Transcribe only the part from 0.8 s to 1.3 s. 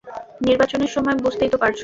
সময়,